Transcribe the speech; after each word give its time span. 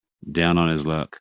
Down 0.31 0.57
on 0.57 0.69
his 0.69 0.85
luck. 0.87 1.19